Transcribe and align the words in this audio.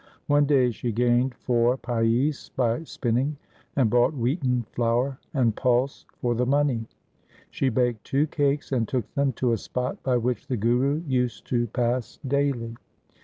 One 0.25 0.45
day 0.47 0.71
she 0.71 0.91
gained 0.91 1.35
four 1.35 1.77
paise 1.77 2.49
by 2.55 2.85
spinning, 2.85 3.37
and 3.75 3.87
bought 3.87 4.15
wheaten 4.15 4.63
flour 4.71 5.19
and 5.31 5.55
pulse 5.55 6.07
for 6.15 6.33
the 6.33 6.47
money. 6.47 6.87
She 7.51 7.69
baked 7.69 8.03
two 8.03 8.25
cakes 8.25 8.71
and 8.71 8.87
took 8.87 9.13
them 9.13 9.31
to 9.33 9.51
a 9.51 9.59
spot 9.59 10.01
by 10.01 10.17
which 10.17 10.47
the 10.47 10.57
Guru 10.57 11.03
used 11.05 11.45
to 11.49 11.67
pass 11.67 12.17
daily. 12.27 12.77